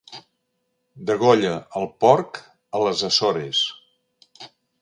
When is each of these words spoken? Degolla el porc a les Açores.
Degolla 1.09 1.51
el 1.81 1.87
porc 2.05 2.41
a 2.79 2.83
les 2.87 3.07
Açores. 3.11 3.63